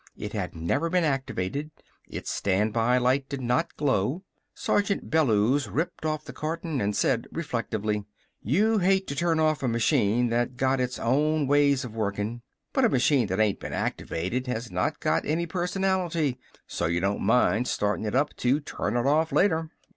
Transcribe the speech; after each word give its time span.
It 0.17 0.33
had 0.33 0.55
never 0.55 0.89
been 0.89 1.03
activated. 1.03 1.69
Its 2.07 2.31
standby 2.31 2.97
light 2.97 3.29
did 3.29 3.39
not 3.39 3.77
glow. 3.77 4.23
Sergeant 4.55 5.11
Bellews 5.11 5.67
ripped 5.69 6.07
off 6.07 6.25
the 6.25 6.33
carton 6.33 6.81
and 6.81 6.95
said 6.95 7.27
reflectively: 7.31 8.05
"You 8.41 8.79
hate 8.79 9.05
to 9.09 9.15
turn 9.15 9.39
off 9.39 9.61
a 9.61 9.67
machine 9.67 10.29
that's 10.29 10.55
got 10.55 10.79
its 10.81 10.97
own 10.97 11.45
ways 11.45 11.85
of 11.85 11.95
working. 11.95 12.41
But 12.73 12.83
a 12.85 12.89
machine 12.89 13.27
that 13.27 13.39
ain't 13.39 13.59
been 13.59 13.73
activated 13.73 14.47
has 14.47 14.71
not 14.71 14.99
got 14.99 15.23
any 15.23 15.45
personality. 15.45 16.39
So 16.65 16.87
you 16.87 16.99
don't 16.99 17.21
mind 17.21 17.67
starting 17.67 18.05
it 18.05 18.15
up 18.15 18.35
to 18.37 18.59
turn 18.59 18.97
it 18.97 19.05
off 19.05 19.31
later." 19.31 19.69